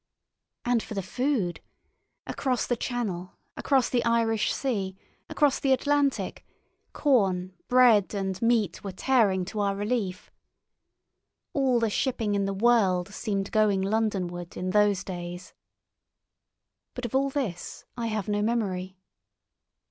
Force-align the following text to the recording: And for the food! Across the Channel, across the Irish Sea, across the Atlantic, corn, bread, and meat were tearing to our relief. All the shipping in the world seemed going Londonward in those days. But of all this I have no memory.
And 0.65 0.81
for 0.81 0.95
the 0.95 1.03
food! 1.03 1.61
Across 2.25 2.65
the 2.65 2.75
Channel, 2.75 3.37
across 3.55 3.87
the 3.87 4.03
Irish 4.03 4.51
Sea, 4.51 4.97
across 5.29 5.59
the 5.59 5.73
Atlantic, 5.73 6.43
corn, 6.91 7.53
bread, 7.67 8.15
and 8.15 8.41
meat 8.41 8.83
were 8.83 8.93
tearing 8.93 9.45
to 9.45 9.59
our 9.59 9.75
relief. 9.75 10.31
All 11.53 11.79
the 11.79 11.91
shipping 11.91 12.33
in 12.33 12.45
the 12.45 12.51
world 12.55 13.09
seemed 13.09 13.51
going 13.51 13.83
Londonward 13.83 14.57
in 14.57 14.71
those 14.71 15.03
days. 15.03 15.53
But 16.95 17.05
of 17.05 17.13
all 17.13 17.29
this 17.29 17.85
I 17.95 18.07
have 18.07 18.27
no 18.27 18.41
memory. 18.41 18.97